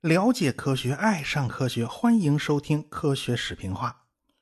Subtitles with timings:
[0.00, 3.90] 了解科学，爱上科学，欢迎收听《科学史评话》。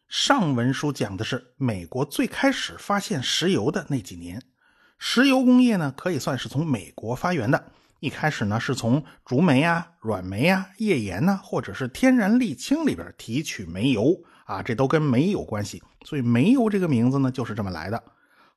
[0.09, 4.43] 上文书讲的是美国最开始发现石油的那几年，
[4.99, 7.73] 石油工业呢可以算是从美国发源的。
[8.01, 18.03] 一开始呢是从竹煤啊、软煤啊、页岩呐，或者是天然沥青里边提取煤油啊，这都跟煤有关系，所以煤油这个名字呢就是这么来的。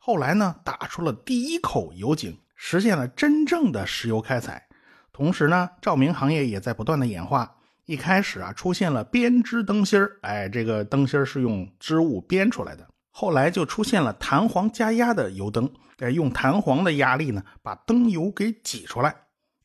[0.05, 4.67] 后来呢打出了第一口油井，实现了真正的石油开采。
[5.11, 7.55] 同时呢，照明行业也在不断的演化。
[7.87, 12.87] 一开始啊，出现了编织灯芯儿，哎，这个灯芯儿是用织物编出来的。
[13.09, 19.15] 后来就出现了弹簧加压的油灯，哎，用弹簧的压力呢，把灯油给挤出来。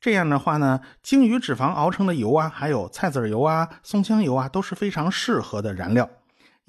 [0.01, 6.09] 这样的话呢，鲸鱼脂肪熬成的油啊，还有菜籽油啊、松香油啊，都是非常适合的燃料。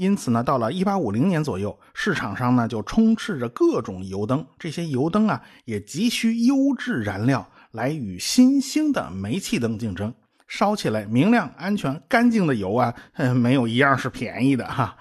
[0.02, 4.44] 因此呢，到了1850年左右，市场上呢就充斥着各种油灯。
[4.58, 7.48] 这些油灯啊，也急需优质燃料。
[7.74, 10.12] 来与新兴的煤气灯竞争，
[10.48, 12.92] 烧起来明亮、安全、干净的油啊，
[13.36, 14.98] 没有一样是便宜的哈。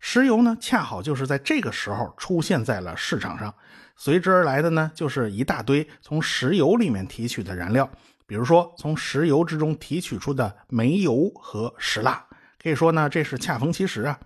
[0.00, 3.54] 石油呢，恰好就是在这个时候出现在了市场上，
[3.96, 7.88] 随之而来的呢，就是一大堆从石油里面提取的燃料，
[8.26, 12.24] 比如说从石油之中提取出的煤油和石蜡，
[12.60, 14.18] 可以说呢，这是恰逢其时啊。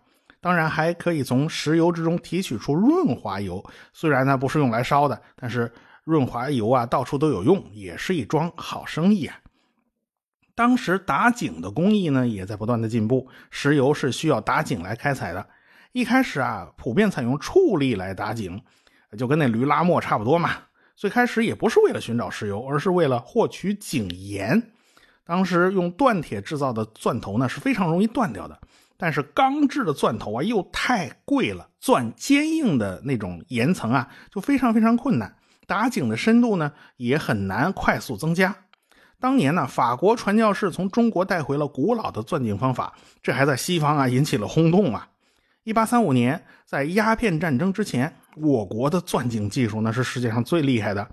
[0.42, 5.72] 当然，还可以从石油之中提取出润滑油，虽然呢不是用来烧的，但是。
[6.04, 9.38] 润滑油啊，到处都有用，也是一桩好生意啊。
[10.52, 13.28] 当时打井的工艺呢，也在不断的进步。
[13.50, 15.46] 石油是需要打井来开采的。
[15.92, 18.60] 一开始啊，普遍采用畜力来打井，
[19.16, 20.50] 就跟那驴拉磨差不多嘛。
[20.96, 24.60] 最开始也不是为了寻找石油，而是为了获取井盐。
[25.22, 28.58] 当时用锻铁制造的钻头呢，是非常容易断掉的。
[29.02, 35.34] 但是钢制的钻头啊，又太贵了，钻坚硬的那种岩层啊，就非常非常困难。
[35.66, 38.54] 打井的深度呢也很难快速增加。
[39.18, 45.08] 当年呢，法国传教士从中国带回了古老的钻井方法，这还在西方啊引起了轰动啊。
[45.64, 51.04] 一八三五年，在鸦片战争之前，我国的钻井技术呢是世界上最厉害的。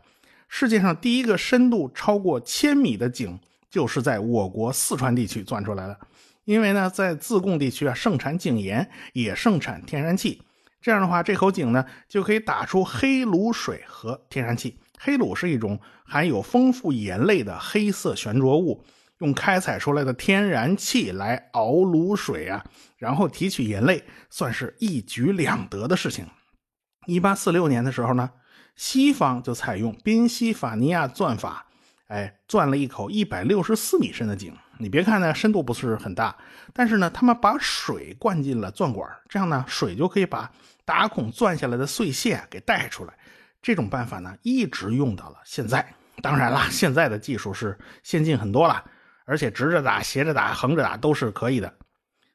[0.48, 6.00] 世界上第一个深度超过千米的井，就是在我国四川地区钻出来的。
[6.50, 10.42] 因为呢，在自贡地区啊，盛产井盐，也盛产天然气。
[10.82, 14.80] 这样的话，这口井呢就可以打出黑卤水和天然气。
[14.98, 18.84] 黑卤是一种含有丰富盐类的黑色悬浊物，
[19.20, 22.66] 用开采出来的天然气来熬卤水啊，
[22.98, 26.26] 然后提取盐类，算是一举两得的事情。
[27.06, 28.28] 一八四六年的时候呢，
[28.76, 31.68] 西方就采用宾夕法尼亚钻法，
[32.08, 34.52] 哎，钻了一口一百六十四米深的井。
[34.82, 36.34] 你别看呢，深度不是很大，
[36.74, 40.50] 但是呢，他们把水灌进了钻管，这样呢，水就可以把
[40.86, 43.14] 打孔钻下来的碎屑给带出来。
[43.62, 45.86] 这种办法呢，一直用到了现在。
[46.22, 48.82] 当然了，现在的技术是先进很多了，
[49.26, 51.74] 而且直着打、斜着打、横着打都是可以的。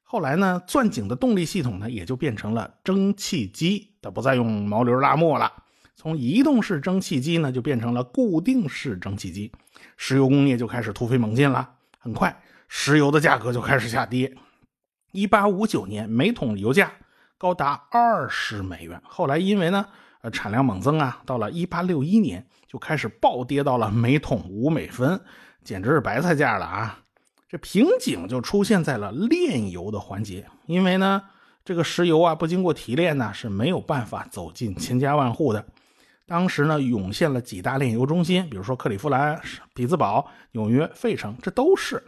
[0.02, 5.50] 后来呢，钻井的动力系统呢，也就变成了蒸汽机，它不再用毛驴拉磨了。
[5.96, 9.50] 从移动式蒸汽机呢，就变成了固定式蒸汽机，
[9.96, 11.73] 石油工业就开始突飞猛进了。
[12.04, 12.38] 很快，
[12.68, 14.30] 石油的价格就开始下跌。
[15.10, 16.92] 一八五九年，每桶油价
[17.38, 19.00] 高达二十美元。
[19.06, 19.86] 后来因为呢，
[20.20, 25.18] 呃，产量猛增啊，到了一八六一年就开始暴跌到了每桶五美分，
[25.62, 26.98] 简直是白菜价了啊！
[27.48, 31.22] 这瓶颈就出现在了炼油的环节，因为呢，
[31.64, 35.64] 这个石油啊，不经过提炼呢，是没有办法走进千家万户的。
[36.26, 39.40] 当时呢，涌现了几大炼油中心，比如说克利夫兰、
[39.74, 42.02] 匹兹堡、纽约、费城，这都是。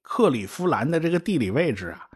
[0.00, 2.08] 克利夫兰的这个地理位置啊，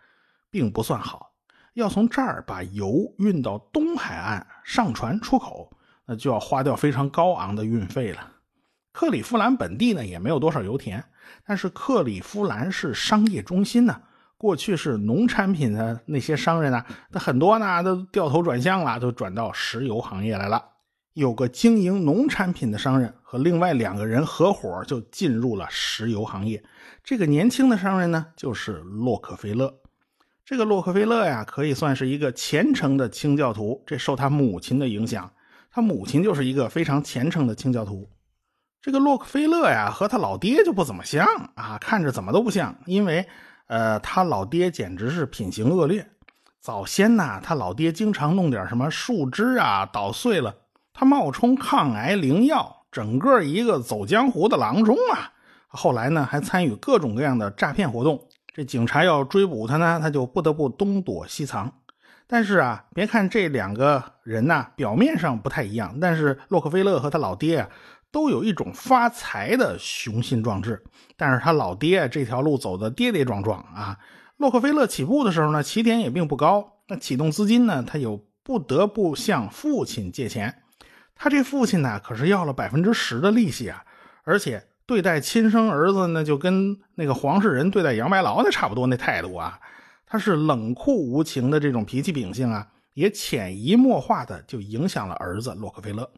[0.50, 1.32] 并不算好，
[1.74, 5.70] 要从这儿把油运到东海岸上船出口，
[6.06, 8.32] 那就要花掉非常高昂的运费了。
[8.92, 11.04] 克利夫兰本地呢，也没有多少油田，
[11.44, 14.00] 但是克利夫兰是商业中心呢，
[14.38, 20.71] 过去是农产品的那些商人呢，那很多呢都掉头转向了，都转到石油行业来了。
[21.14, 26.62] 有个经营农产品的商人和另外两个人合伙，就进入了石油行业。
[27.04, 29.74] 这个年轻的商人呢，就是洛克菲勒。
[30.44, 33.82] 这个洛克菲勒呀，可以算是一个虔诚的清教徒。
[33.86, 35.30] 这受他母亲的影响，
[35.70, 38.08] 他母亲就是一个非常虔诚的清教徒。
[38.80, 41.26] 这个洛克菲勒呀，和他老爹就不怎么像
[41.56, 42.74] 啊，看着怎么都不像。
[42.86, 43.26] 因为，
[43.66, 46.08] 呃，他老爹简直是品行恶劣。
[46.58, 50.54] 早先呢，他老爹经常弄点什么树枝啊，捣碎了。
[50.92, 55.32] 他冒充抗癌灵药，整个一个走江湖的郎中啊！
[55.68, 58.28] 后来呢，还参与各种各样的诈骗活动。
[58.54, 61.72] 这警察要追捕他呢，他就不得不东躲西藏。
[62.26, 67.68] 但是啊，别看这两个人呐，表面上不太一样，但是洛克菲勒和他老爹啊，
[68.10, 70.82] 都有一种发财的雄心壮志。
[71.16, 73.98] 但是他老爹这条路走的跌跌撞撞啊。
[74.36, 80.61] 洛克菲勒起步的时候呢，起点也并不高，那启动资金呢，他有不得不向父亲借钱。
[81.14, 83.84] 他这父亲呢，可是要了百分之十的利息啊，
[84.24, 89.58] 而且对待亲生儿子呢，就跟那个黄世仁对待杨白劳那差不多那态度啊。
[90.06, 96.10] 他是冷酷无情的这种脾气秉性啊，也潜移默化的就影响了儿子洛克菲勒。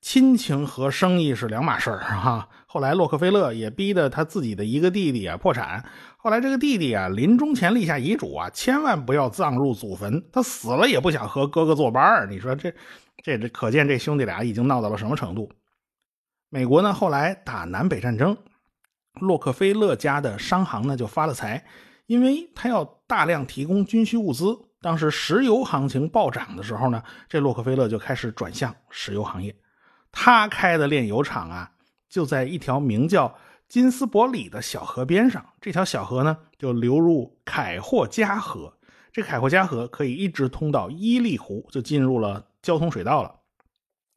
[0.00, 2.48] 亲情和生意是两码事儿 哈。
[2.66, 5.84] 后来洛克菲勒也逼得他自己的一个弟弟啊破产。
[6.16, 12.70] 后来这个弟弟啊临终前立下遗嘱啊，千万不要葬入祖坟，他死了也不想和哥哥作伴儿你说这
[13.24, 15.50] 这这，可见这兄弟俩已经闹到了什么程度？
[16.50, 18.36] 美国呢后来打南北战争，
[19.20, 21.64] 洛克菲勒家的商行呢就发了财。
[22.06, 29.54] 因为他要大量提供军需物资，当时石油行情暴涨的时候呢，这洛克菲勒就开始转向石油行业。
[30.12, 31.72] 他开的炼油厂啊，
[32.08, 33.36] 就在一条名叫
[33.68, 35.44] 金斯伯里的小河边上。
[35.60, 38.74] 这条小河呢，就流入凯霍加河。
[39.12, 43.34] 这凯霍加河可以一直通到伊利湖，就进入了交通水道了。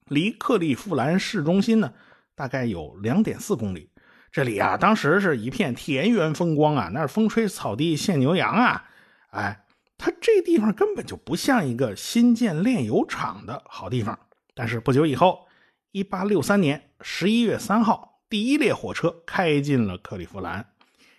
[0.05, 1.93] 离克利夫兰市中心呢，
[2.35, 3.89] 大概有两点四公里。
[4.31, 8.85] 这里啊，当时是一片田园风光啊，那是风吹草低见牛羊啊，
[9.31, 9.65] 哎，
[9.97, 14.17] 它这地方根本就不像一个新建炼油厂的好地方。
[14.53, 15.47] 但是不久以后，
[15.91, 20.65] 一八六三年十一月三号，第一列火车开进了克利夫兰，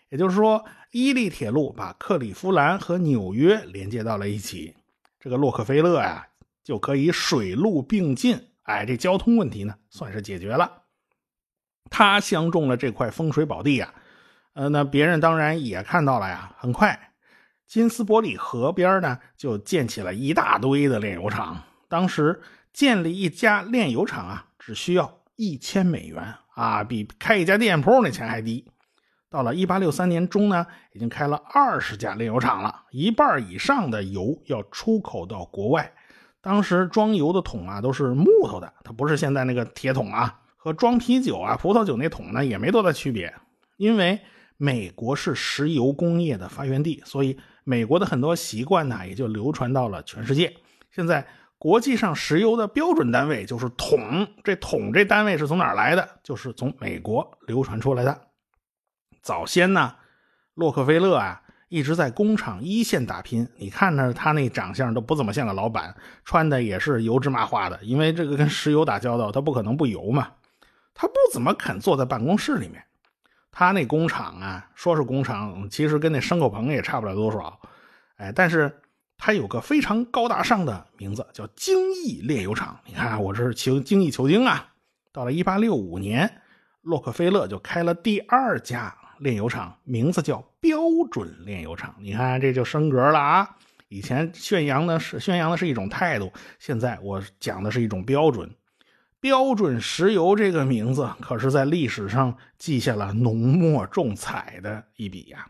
[0.08, 4.74] 也就是说，伊利铁路把克利夫兰和纽约连接到了一起，
[5.20, 6.26] 这个洛克菲勒呀
[6.64, 10.84] 就可以水陆并进，哎，这交通问题呢算是解决了。
[11.90, 13.92] 他相中了这块风水宝地呀，
[14.54, 16.56] 呃，那别人当然也看到了呀。
[16.58, 17.12] 很快，
[17.66, 21.62] 金斯伯里河边呢就建起了一大堆的炼油厂。
[21.88, 22.40] 当时
[22.72, 28.64] 建立一家炼油厂啊，只需要一千美元啊，比开一家店铺那钱还低。
[29.28, 35.92] 到了一八六三年中呢，已经开了二十家炼油厂了，一半以上的油要出口到国外。
[36.40, 40.40] 当时装油的桶啊都是木头的，它不是现在那个铁桶啊。
[40.56, 43.34] 和装啤酒啊、葡萄酒那桶呢也没多大区别，
[43.78, 44.20] 因为
[44.56, 50.54] 美国是石油工业的发源地，所以美国的很多习惯呢也就流传到了全世界。
[50.92, 51.26] 现在
[51.62, 56.08] 国际上石油的标准单位就是桶，这桶这单位是从哪儿来的？
[56.20, 58.20] 就是从美国流传出来的。
[59.22, 59.94] 早先呢，
[60.54, 65.94] 洛克菲勒啊一直在工厂一线打拼，你看着他那长相都不怎么像个老板，
[66.24, 70.32] 穿的也是油脂麻花的，因为这个跟石油打交道，他不可能不油嘛。
[70.94, 72.82] 他不怎么肯坐在办公室里面，
[73.52, 77.60] 他那工厂啊，说是工厂，其实跟那牲口棚也差不了多少。
[78.16, 78.81] 哎，但是
[79.24, 82.76] 它有个非常高大上的名字，叫精益炼油厂。
[82.84, 84.74] 你看，我这是求精益求精啊。
[85.12, 86.42] 到了1865年，
[86.80, 91.94] 洛克菲勒就开了第二家炼油厂，名字叫标准炼油厂。
[92.00, 93.56] 你看，这就升格了啊！
[93.86, 98.52] 以前宣扬的是宣扬的是一种态度，现在我讲的是一种标准。
[99.20, 105.46] 标准石油这个名字可是在历史上记下了浓墨重彩的一笔呀。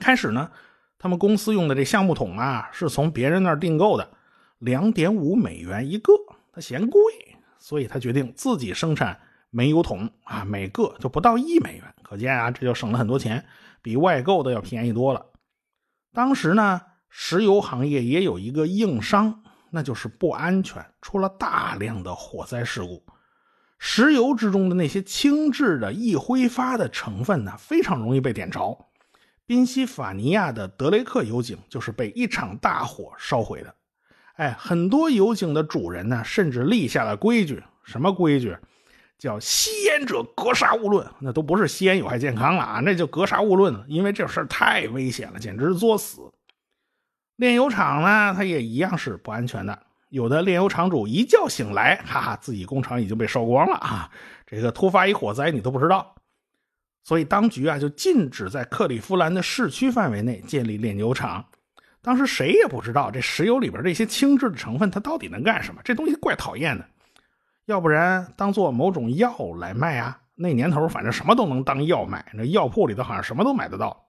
[0.00, 0.52] 开始呢，
[0.98, 4.08] 他们公司用的这橡木桶啊，是从别人那儿订购的，
[4.58, 6.12] 两点五美元一个，
[6.52, 7.00] 他嫌贵，
[7.58, 9.18] 所以他决定自己生产
[9.50, 13.44] 煤油桶啊，每个就不到一美元，可见啊，这就省了很多钱，
[13.80, 15.24] 比外购的要便宜多了。
[16.12, 19.42] 当时呢，石油行业也有一个硬伤。
[19.70, 23.04] 那就是不安全，出了大量的火灾事故。
[23.78, 28.87] 石油之中的那些轻质的易挥发的成分呢，非常容易被点着。
[29.48, 33.74] 宾夕法尼亚的德雷克油井就是被一场大火烧毁的。
[34.34, 38.54] 哎，很多油井的主人呢，甚至立下了规矩，什么规矩？
[39.18, 41.08] 叫吸烟者格杀勿论。
[41.18, 46.30] 那都不是吸烟有害健康了啊，那就格杀勿论了，因为这事儿太危险了，简直是作死。
[47.36, 49.78] 炼油厂呢，它也一样是不安全的。
[50.10, 54.10] 有的炼油厂主一觉醒来，哈哈，自己工厂已经被烧光了啊！
[54.46, 56.14] 这个突发一火灾，你都不知道。
[57.08, 61.42] 所以当局啊，就禁止在克利夫兰的市区范围内建立炼油厂。
[62.02, 65.80] 当时谁也不知道这石油里边这些轻质的成分，它到底能干什么？
[65.82, 66.86] 这东西怪讨厌的。
[67.64, 70.20] 要不然当做某种药来卖啊？
[70.34, 74.06] 那年头反正什么都能当药卖，那药铺里头好像什么都买得到。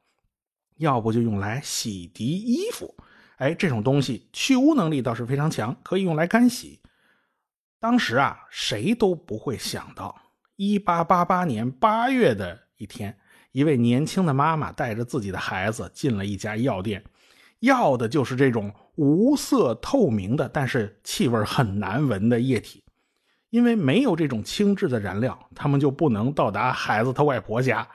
[0.75, 2.94] 要不就用来洗涤衣服。
[3.38, 6.82] 哎，这种东西去污能力倒是非常强，可以用来干洗。
[7.79, 10.13] 当时啊，谁都不会想到，
[10.58, 13.15] 一八八八年八月的一天，
[13.51, 17.03] 一位年轻的妈妈带着自己的孩子进了一家药店，
[17.59, 22.83] 要的就是这种无色透明的，但是气味很难闻的液体。
[23.50, 27.86] 因为没有这种轻质的燃料，他们就不能到达孩子他外婆家，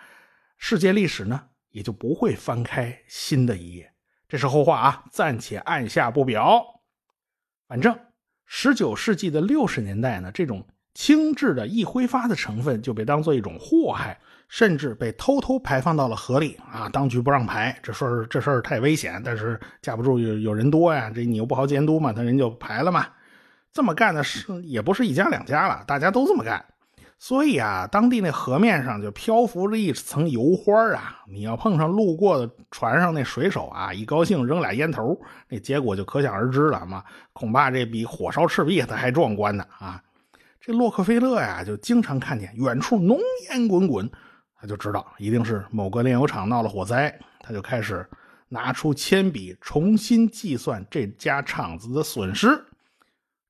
[0.59, 3.91] 世界历史呢也就不会翻开新的一页。
[4.29, 6.63] 这是后话啊，暂且按下不表。
[7.67, 7.99] 反正
[8.45, 16.89] 十九世纪的六十年代呢，这种轻质的易挥发的成分就被当做一种祸害，甚至被偷偷排放到了河里啊。
[16.89, 23.07] 当局不让排，这事儿这事儿太危险，但是架不住有有人多呀，这你又不好监督嘛，他人就排了嘛。
[23.73, 26.65] 这么干的是也不是一家两家了，大家都这么干，
[27.19, 31.23] 所以啊，当地那河面上就漂浮着一层油花啊。
[31.29, 37.03] 你要碰上路过的船上那水手啊，一高兴扔俩烟头，那结果就可想而知了嘛。
[37.33, 40.01] 恐怕这比火烧赤壁它还壮观呢啊！
[40.61, 43.19] 这洛克菲勒呀，就经常看见远处浓
[43.51, 44.09] 烟滚滚，
[44.65, 48.09] 他就知道一定是某个炼油厂闹了火灾，他就开始
[48.49, 52.65] 拿出铅笔重新计算这家厂子的损失。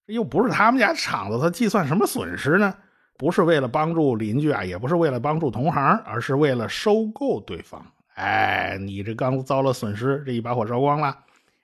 [0.06, 2.74] 又不是他们家厂子，他计算什么损失呢？
[3.16, 7.80] 不是为了帮助邻居啊，也不是为了帮助同行，而是为了收购对方。
[8.14, 11.16] 哎，你这刚遭了损失，这一把火烧光了，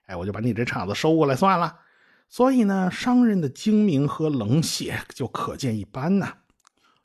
[0.05, 1.75] 哎，我就把你这厂子收过来算了。
[2.29, 6.35] 所以呢，商人的精明和冷血就可见一斑呐。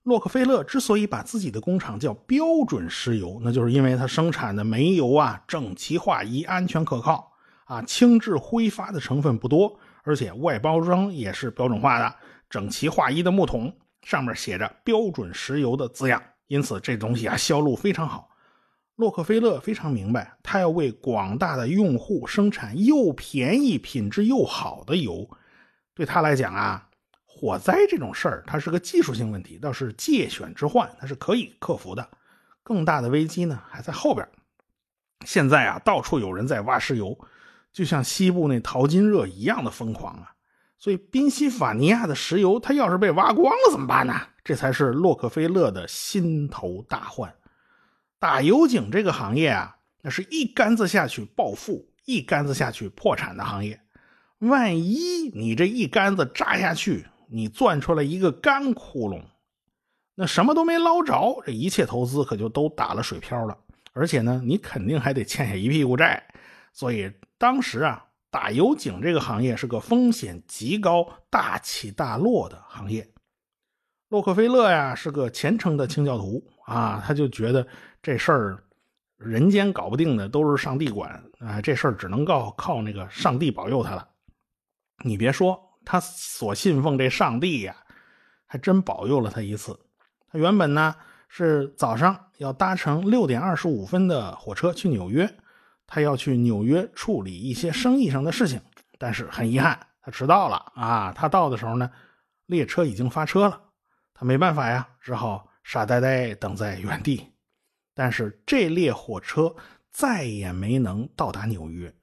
[0.07, 7.33] 洛克菲勒之所以把自己的工厂叫标准石油，那就是因为他生产的煤油啊整齐划一、安全可靠
[7.65, 9.77] 啊，轻质挥发的成分不多。
[10.05, 12.15] 而且外包装也是标准化的、
[12.49, 18.29] 整齐划一的木桶，上面写着“标准石油”的字样，因此这东西啊销路非常好。
[18.95, 25.29] 洛克菲勒非常明白，他要为广大的用户生产又便宜、品质又好的油。
[25.97, 26.89] 对他来讲啊，
[27.37, 32.09] 火灾这种事儿，它是个技术性问题，倒是借选之患，它是可以克服的。
[32.63, 34.27] 更大的危机呢还在后边。
[35.27, 37.19] 现在啊，到处有人在挖石油。
[37.73, 40.33] 就像西部那淘金热一样的疯狂啊！
[40.79, 44.19] 所以宾夕法尼亚的石油，它要是被挖光了怎么办呢？
[44.43, 47.35] 这才是洛克菲勒的心头大患。
[48.19, 53.79] 打油井这个行业啊，那是一竿子下去暴富，一竿子下去破产的行业。
[54.39, 59.23] 万一你这一竿子扎下去，你钻出来一个干窟窿，
[60.15, 63.57] 那什么都没捞着，这一切投资可就都打了水漂了。
[63.93, 66.23] 而且呢，你肯定还得欠下一屁股债。
[66.73, 73.09] 所以当时啊，打油井这个行业是个风险极高、大起大落的行业。
[74.09, 77.67] 洛克菲勒呀是个虔诚的清教徒啊，他就觉得
[78.03, 78.65] 这事儿
[79.17, 84.07] 人间搞不定的，都是上帝管啊，这事儿只能靠靠那个上帝保佑他了。
[85.03, 87.75] 你别说，他所信奉这上帝呀，
[88.45, 89.81] 还真保佑了他一次。
[90.31, 90.95] 他原本呢
[91.29, 95.35] 是早上要搭乘六点二十五分的火车去纽约。
[95.87, 98.61] 他要去纽约处理一些生意上的事情，
[98.99, 101.13] 但是很遗憾，他迟到了啊！
[101.13, 101.89] 他到的时候呢，
[102.47, 103.63] 列车已经发车了，
[104.13, 107.33] 他没办法呀，只好傻呆呆等在原地。
[107.95, 109.55] 但是这列火车
[109.93, 111.95] 再也没能到达纽约，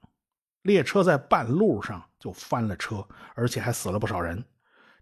[0.62, 4.42] 列车在半路上就翻了车，而且还死了不少人。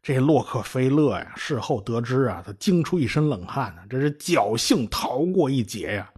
[0.01, 6.11] 这洛克菲勒呀，事后得知啊，他惊出一身冷汗呢，这是侥幸逃过一劫呀。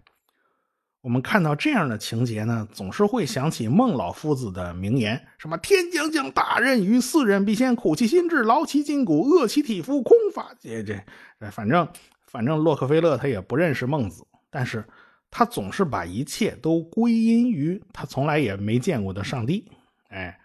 [1.02, 11.04] 我们看到这样的情节呢，总是会想起孟老夫子的名言：“什么天将降大任于斯人，必先苦其心志，劳其筋骨，饿其体肤，空乏。”这这，
[11.50, 11.86] 反正
[12.26, 14.82] 反正洛克菲勒他也不认识孟子，但是
[15.30, 19.70] 他总是把一切都归因于他从来也没见过的上帝。
[20.08, 20.40] 哎，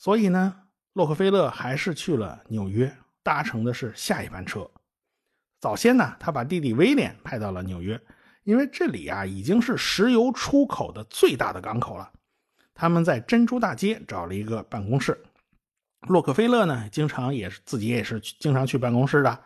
[0.00, 0.56] 所以呢，
[0.94, 2.90] 洛克菲勒还是去了纽约，
[3.22, 4.66] 搭乘的是下一班车。
[5.60, 8.00] 早先呢，他把弟弟威廉派到了纽约。
[8.44, 12.10] 因为这里啊已经是石油出口的最大的港口了，
[12.72, 15.22] 他们在珍珠大街找了一个办公室。
[16.08, 19.38] 洛克菲勒呢，经常也是自己也是经常去办公室的。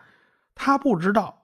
[0.55, 1.43] 他不知道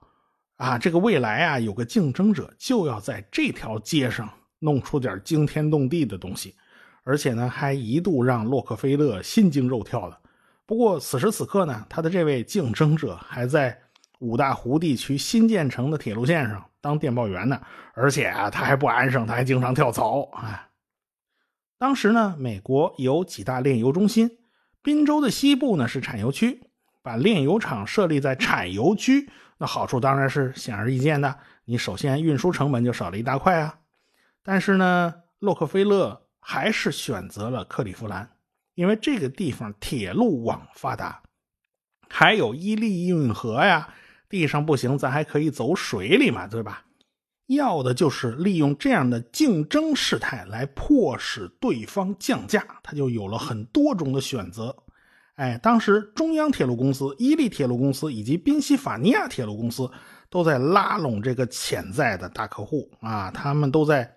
[0.55, 6.55] 啊，这个未来啊有个竞争者就要在这条街上弄出点惊天动地的东西，
[7.03, 10.17] 而且呢还一度让洛克菲勒心惊肉跳的。
[10.65, 13.77] 不过此时此刻呢，他的这位竞争者还在
[14.19, 16.63] 五大湖地区新建成的铁路线上。
[16.79, 17.61] 当电报员呢，
[17.93, 20.67] 而且啊，他还不安生，他还经常跳槽啊。
[21.77, 24.37] 当时呢，美国有几大炼油中心，
[24.81, 26.63] 宾州的西部呢是产油区，
[27.03, 33.79] 把炼油厂设立在产油区，那好处当然是显而易见的，你首先运输成本就少了一大块啊。
[34.41, 38.29] 但是呢，洛克菲勒还是选择了克利夫兰，
[38.75, 41.23] 因为这个地方铁路网发达，
[42.09, 43.87] 还有伊利运河呀。
[44.27, 46.85] 地上不行，咱还可以走水里嘛，对吧？
[47.47, 54.73] 要的就是利用这样的竞争事态来迫使对方降价，他就有了很多种的选择。
[55.35, 59.91] 哎，当时中央铁路公司、伊利铁路公司以及宾夕法尼亚铁路公司
[60.29, 64.09] 都在拉拢这个潜在的大客户啊，他们都在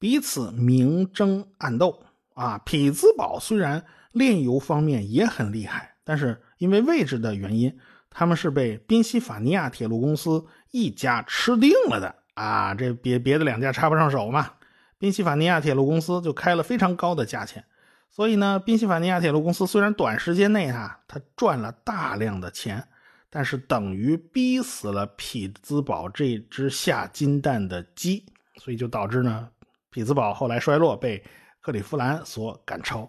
[0.00, 2.02] 彼此明争暗斗
[2.34, 2.58] 啊。
[2.58, 7.78] 匹兹堡虽然炼油方面也很厉害，但是因为位置的原因，
[8.10, 12.16] 他们是被宾夕法尼亚铁路公司一家吃定了的。
[12.34, 14.52] 啊，这别别的两家插不上手嘛，
[14.98, 17.62] 宾夕法尼亚铁路公司就开了非常高的价钱，
[18.10, 22.88] 所以呢，宾夕法尼亚铁路公司虽然短时间内啊，它赚了大量的钱，
[23.28, 28.24] 但是等于逼死了匹兹堡这只下金蛋的鸡，
[28.56, 29.50] 所以就导致呢，
[29.90, 31.22] 匹兹堡后来衰落，被
[31.60, 33.08] 克利夫兰所赶超。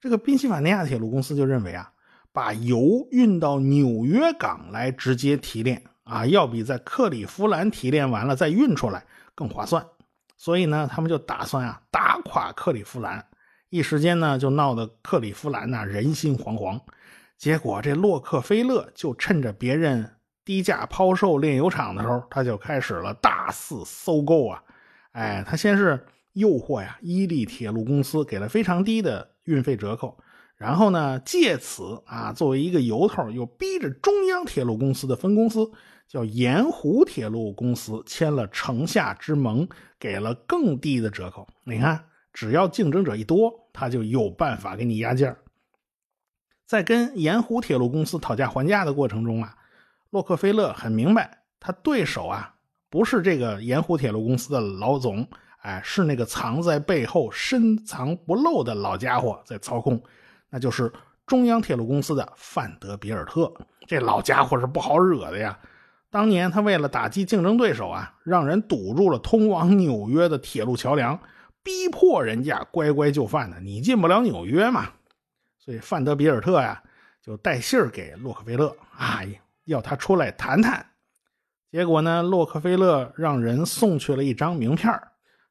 [0.00, 1.92] 这个宾夕法尼亚铁路公司就认为啊，
[2.32, 5.82] 把油运到纽约港来直接提炼。
[6.04, 9.84] 啊，要比在克利夫兰提炼完了再运出来更划算，
[10.36, 13.26] 所以呢，他们就打算啊打垮克利夫兰，
[13.70, 16.80] 一时间呢就闹得克利夫兰呐人心惶惶。
[17.36, 20.08] 结果这洛克菲勒就趁着别人
[20.44, 24.62] 低价抛售炼油厂的时候，他就开始了大肆收购啊！
[25.16, 30.18] 哎，他先是诱惑呀伊利铁路公司给了非常低的运费折扣。
[30.58, 35.70] 然后呢，借此啊，作为一个由头，又逼着中央铁路公司的分公司
[36.06, 39.66] 叫盐湖铁路公司签了城下之盟，
[39.98, 41.48] 给了更低的折扣。
[41.64, 42.04] 你看，
[42.34, 45.34] 只要竞争者一多，他就有办法给你压价。
[46.66, 49.56] 在跟盐湖铁路公司讨价还价的过程中啊，
[50.10, 52.55] 洛克菲勒很明白，他对手啊
[52.96, 60.02] 不是这个盐湖铁路公司的老总，哎，是那个藏在背后深藏不露的老家伙在操控。
[60.48, 60.90] 那就是
[61.26, 63.52] 中央铁路公司的范德比尔特，
[63.86, 65.58] 这老家伙是不好惹的呀。
[66.08, 71.20] 当年他为了打击竞争对手啊，让人堵住了通往纽约的铁路桥梁，
[71.62, 74.86] 逼迫人家乖乖就范的，你进不了纽约嘛。
[75.58, 76.82] 所以范德比尔特呀，
[77.22, 80.86] 就带信儿给洛克菲勒哎，要他出来谈谈。
[81.76, 84.98] 结果呢，洛克菲勒让人送去了一张名片，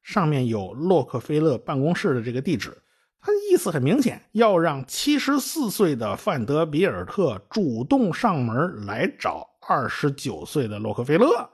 [0.02, 2.82] 上面有洛克菲勒办公室的这个地址。
[3.20, 11.48] 他的意思很明显，要让七十四岁的范德比尔特主动上门来找二十九岁的洛克菲勒。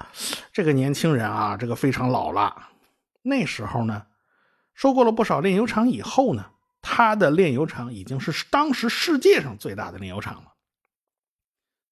[0.51, 2.57] 这个年轻人啊，这个非常老了。
[3.21, 4.07] 那时候呢，
[4.73, 6.47] 收购了不少炼油厂以后呢，
[6.81, 10.55] 他的炼油厂已经是当时世界上最大的炼油厂了。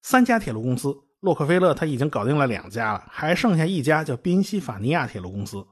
[0.01, 5.65] 三家铁路公司，洛克菲勒他已经搞定了两家了，还剩下一家叫宾夕法尼亚铁路公司。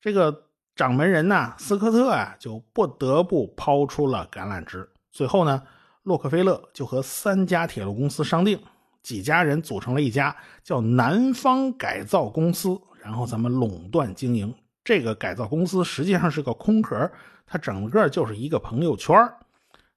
[0.00, 0.44] 这个。
[0.78, 4.88] 掌门人呐，斯科特啊，就不得不抛出了橄榄枝。
[5.10, 5.60] 最后呢，
[6.04, 8.56] 洛克菲勒就和三家铁路公司商定，
[9.02, 14.54] 几家人组成了一家叫南方改造公司，然后咱们垄断经营。
[14.84, 17.10] 这个改造公司实际上是个空壳，
[17.44, 19.16] 它整个就是一个朋友圈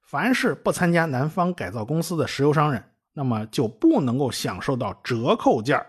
[0.02, 5.84] 凡是不参加南方改造公司的石油商人，那么就不能够享受到折扣价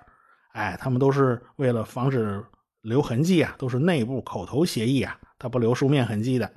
[0.53, 2.43] 哎，他们都是为了防止。
[2.83, 6.51] 留痕迹啊，都是内部口头协议啊，他不留书面痕迹的。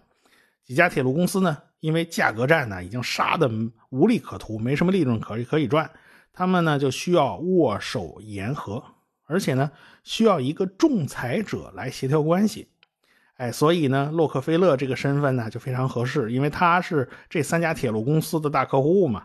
[0.65, 3.49] 几家铁路公司呢，因为价格战呢已经杀的
[3.91, 5.89] 无利可图，没什么利润可可以赚，
[6.33, 8.83] 他们呢就需要握手言和，
[9.27, 9.71] 而且呢
[10.03, 12.73] 需要一个仲裁者来协调关系。
[13.37, 19.25] 哎，所以呢，洛克菲勒这个身份呢就非常合适，因为他是这三家铁路公司的大客户嘛。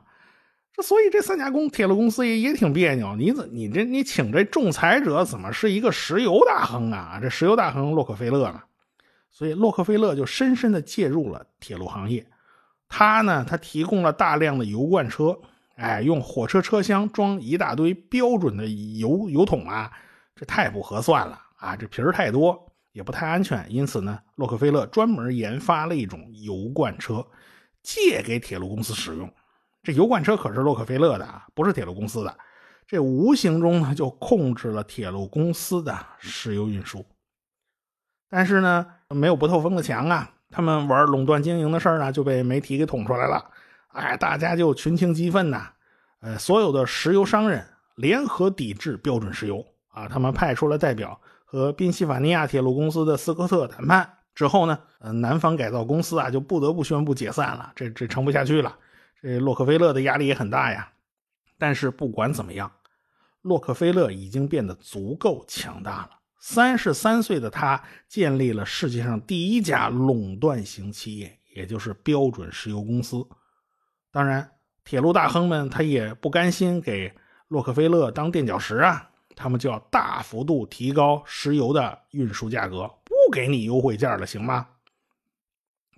[0.73, 7.19] 这所以这三家公铁路公司也也挺别扭，你怎你这你请这仲裁者怎么是一个石油大亨啊？
[7.21, 8.61] 这石油大亨洛克菲勒呢？
[9.29, 12.25] 所以洛克菲勒就深深的介入了铁路行业。
[12.87, 15.37] 他呢，他提供了大量的油罐车，
[15.75, 19.91] 哎，用火车车厢装一大堆标准的油油桶啊，
[20.35, 21.75] 这太不合算了啊！
[21.75, 23.65] 这皮儿太多，也不太安全。
[23.69, 27.25] 因此呢，洛克菲勒专门研发了一种油罐车，
[27.81, 29.31] 借给铁路公司使用。
[29.83, 32.37] 这油罐车可是洛克菲勒的啊，不是铁路公司的。
[32.85, 37.05] 这无形中呢，就控制了铁路公司的石油运输。
[38.29, 43.49] 但是呢，没有不透风的墙啊，他们玩垄断经营的事儿呢，就被媒体给捅出来了。
[43.89, 45.69] 哎，大家就群情激愤呐，
[46.19, 47.65] 呃，所有的石油商人
[47.95, 50.07] 联合抵制标准石油啊。
[50.07, 57.71] 他们派出了代表和宾夕法尼亚铁路公司的斯科特谈判之后呢，呃，南方改造公司啊，就不得不宣布解散了。
[57.75, 58.77] 这这撑不下去了。
[59.21, 60.91] 这洛克菲勒的压力也很大呀，
[61.57, 62.71] 但是不管怎么样，
[63.41, 66.09] 洛克菲勒已经变得足够强大了。
[66.39, 73.23] 三十三岁的他建立了世界上第一家垄断型企业，也就是标准石油公司。
[74.11, 74.51] 当然，
[74.83, 77.13] 铁路大亨们他也不甘心给
[77.47, 84.67] 洛克菲勒当垫脚石啊，他们就要大幅度提高石油的运输价格，不给你优惠价了，行吗？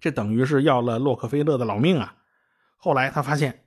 [0.01, 2.17] 这等于是要了洛克菲勒的老命啊！
[2.84, 3.63] 后来他发现，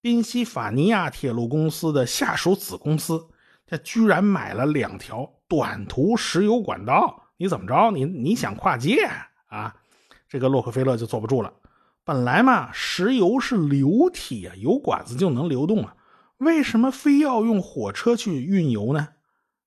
[0.00, 3.28] 宾夕法尼亚铁路公司的下属子公司，
[3.66, 7.24] 他居然买了两条短途石油管道。
[7.36, 7.90] 你怎么着？
[7.90, 9.06] 你你想跨界
[9.48, 9.76] 啊？
[10.30, 11.52] 这个洛克菲勒就坐不住了。
[12.04, 15.94] 本来嘛，石油是流体啊，有管子就能流动啊，
[16.38, 19.08] 为什么非要用火车去运油呢？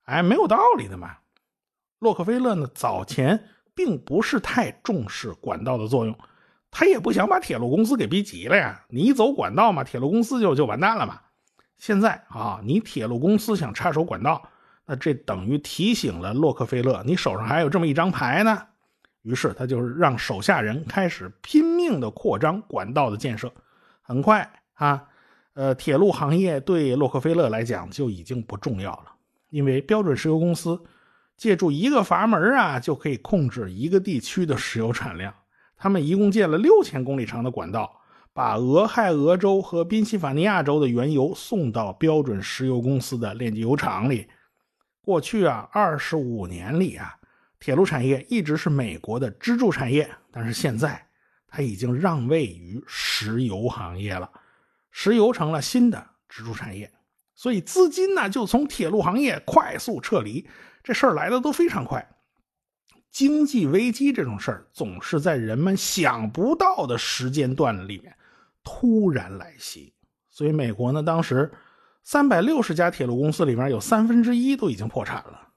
[0.06, 1.18] 哎，没有道理的嘛。
[2.00, 3.48] 洛克菲勒呢，早前。
[3.74, 6.14] 并不是太重视管道的作用，
[6.72, 8.84] 他也不想把铁路公司给逼急了呀。
[8.90, 11.20] 你走管道嘛，铁路公司就就完蛋了嘛。
[11.78, 14.42] 现在啊，你铁路公司想插手管道，
[14.86, 18.66] 那这等于提醒了洛克菲勒，你手上还有这么一张牌呢。
[19.24, 23.54] 于是他就是让手下人开始拼命的扩张管道的建设。
[24.02, 25.04] 很快啊，
[25.54, 29.14] 呃，铁路行业对洛克菲勒来讲就已经不重要了，
[29.50, 30.80] 因为标准石油公司。
[31.38, 35.34] 借助一个阀门啊，就可以控制一个地区的石油产量。
[35.82, 38.02] 他们一共建了六千公里长的管道，
[38.34, 44.28] 把俄亥俄州和宾夕法尼亚州的原油送到标准石油公司的炼油厂里。
[45.02, 47.16] 过去啊，二十五年里啊，
[47.60, 51.04] 铁路产业一直是美国的支柱产业，但是现在
[51.48, 54.30] 它已经让位于石油行业了，
[54.92, 56.92] 石油成了新的支柱产业，
[57.34, 60.48] 所以资金呢就从铁路行业快速撤离。
[60.84, 62.08] 这事儿来的都非常快，
[63.12, 68.16] 经济危机这种事儿总是在人们想不到的时间段里面
[68.64, 69.94] 突然来袭。
[70.30, 71.52] 所以美国呢，当时
[72.04, 75.50] 三百六十家铁路公司里面有三分之一都已经破产了。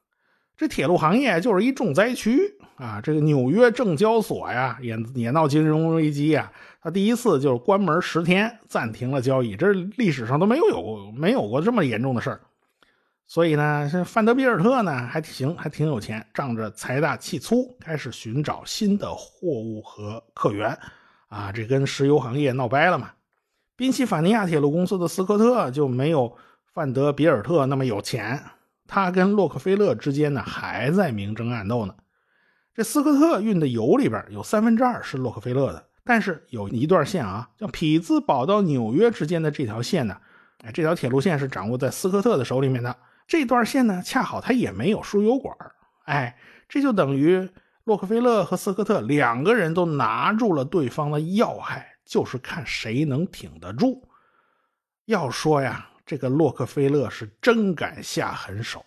[0.57, 2.39] 这铁路行业就是一重灾区
[2.77, 3.01] 啊！
[3.01, 6.53] 这个纽约证交所呀，也也闹金融危机呀。
[6.81, 12.41] 他第一次就是关门十天，暂停了交易，这历史上都没有有没有过这么严重的事儿。
[13.27, 20.79] 所以呢，这范德比尔特呢还行，还挺有钱，仗着财大气粗，开始寻找新的货物和客源，
[21.29, 23.11] 啊，这跟石油行业闹掰了嘛。
[23.77, 26.37] 宾夕法尼亚铁路公司的斯科特就没有
[26.75, 28.41] 范德比尔特那么有钱，
[28.87, 31.95] 他跟洛克菲勒之间呢还在明争暗斗呢。
[32.75, 40.17] 这斯科特运的油里边有三分之二是洛克菲勒的，但是有一段线啊，叫匹兹堡到纽约之间的这条线呢，
[40.63, 42.95] 哎，这条铁路线是掌握在斯科特的手里面的。
[43.27, 45.57] 这段线呢，恰好它也没有输油管
[46.05, 47.49] 哎，这就等于
[47.85, 54.07] 洛克菲勒和斯科特两个人都拿住了对方的要害，就是看谁能挺得住。
[55.07, 58.85] 要说呀，这个洛克菲勒是真敢下狠手。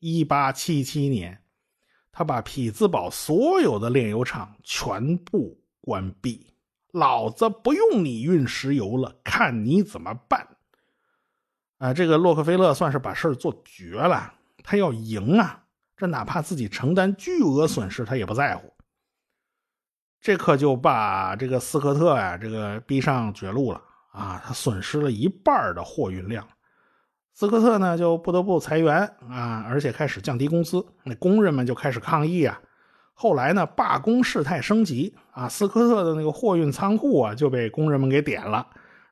[0.00, 1.40] 一八七七年，
[2.12, 6.52] 他把匹兹堡所有的炼油厂全部关闭，
[6.92, 10.46] 老子不用你运石油了，看你怎么办。
[11.78, 14.34] 啊，这个洛克菲勒算是把事儿做绝了。
[14.62, 15.62] 他要赢啊，
[15.96, 18.72] 这哪怕自己承担巨额损失，他也不在乎。
[20.20, 24.42] 这可就把这个斯科特呀，这个逼上绝路了啊！
[24.44, 26.44] 他损失了一半的货运量，
[27.32, 30.84] 斯科特呢就不得不裁员啊，而且开始降低工资。
[31.04, 32.60] 那工人们就开始抗议啊。
[33.14, 38.66] 后来呢，罢工事态升级啊，斯科特的那个货运仓库啊就被工人们给点了。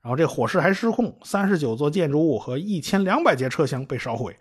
[0.07, 4.39] 然后这火势还失控，三十九座建筑物和一千两百节车厢被烧毁，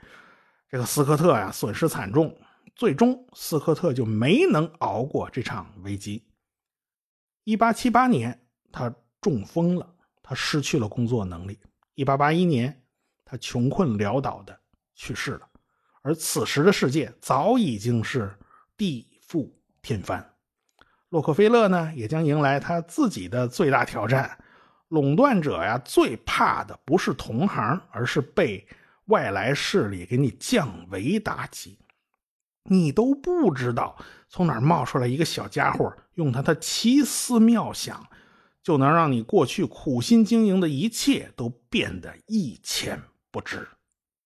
[0.69, 2.38] 这个斯科特呀损失惨重，
[2.75, 6.23] 最终斯科特就没能熬过这场危机。
[7.45, 8.39] 一八七八年，
[8.71, 11.58] 他中风了，他失去了工作能力。
[11.95, 12.84] 一八八一年，
[13.25, 14.56] 他穷困潦倒的
[14.93, 15.49] 去世了。
[16.04, 18.32] 而此时的世界早已经是
[18.78, 19.49] 地覆
[19.82, 20.32] 天翻，
[21.10, 24.38] 洛克菲勒呢也将迎来他自己的最大挑战。
[24.89, 28.67] 垄断者呀，最怕的不是同行，而是被
[29.06, 31.78] 外来势力给你降维打击。
[32.63, 33.95] 你都不知道
[34.28, 38.08] 从哪冒出来一个小家伙，用他的奇思妙想，
[38.63, 43.67] 就能让你过去苦心经营的一切都变得一钱不值。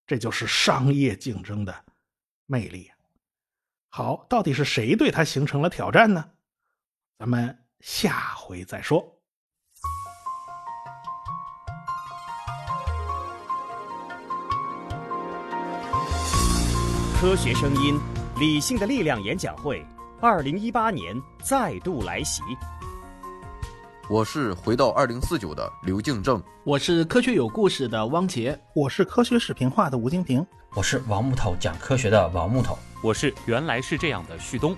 [0.08, 1.86] 这就是商业竞争的
[2.46, 2.90] 魅力。
[3.90, 6.32] 好，到底是谁对他形成了挑战呢？
[7.18, 9.19] 咱们下回再说。
[17.20, 18.00] 科学声音，
[18.40, 19.86] 理性的力量演讲会，
[20.22, 22.42] 二零一八年再度来袭。
[24.10, 34.74] 我是回到二零四九的刘敬正，我是科学有故事的汪杰，我是科学视频化的吴京平，我是王木头讲科学的王木头，我是原来是这样的旭东。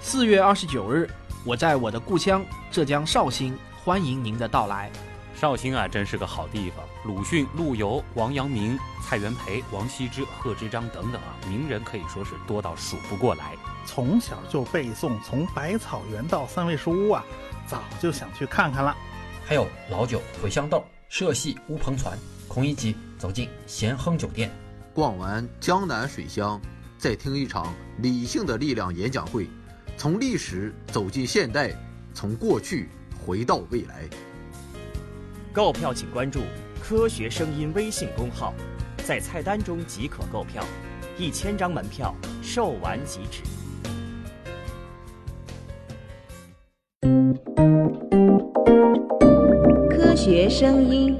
[0.00, 1.08] 四月二十九日，
[1.44, 4.90] 我在我的故乡浙江绍兴欢迎您的到来。
[5.36, 6.82] 绍兴啊，真是个好地方。
[7.04, 13.54] 鲁迅、陆游、王阳明、蔡元培、王羲之、贺知章等等啊，名人可以说是多到数不过来。
[13.84, 17.22] 从小就背诵《从百草园到三味书屋》啊，
[17.66, 18.96] 早就想去看看了。
[19.44, 22.18] 还有老酒、茴香豆、社戏、乌篷船。
[22.48, 24.50] 孔乙己走进咸亨酒店，
[24.94, 26.58] 逛完江南水乡，
[26.96, 29.46] 再听一场理性的力量演讲会，
[29.98, 31.76] 从历史走进现代，
[32.14, 32.88] 从过去
[33.22, 34.08] 回到未来。
[35.56, 36.40] 购票请关注
[36.84, 38.52] “科学声音”微信公号，
[39.06, 40.62] 在菜单中即可购票，
[41.16, 43.42] 一千张门票售完即止。
[49.88, 51.16] 科学声音。